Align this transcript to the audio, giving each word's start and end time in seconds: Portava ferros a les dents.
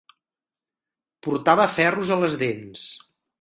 Portava 1.27 1.67
ferros 1.75 2.15
a 2.17 2.19
les 2.23 2.39
dents. 2.45 2.89